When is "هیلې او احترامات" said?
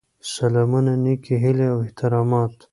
1.43-2.55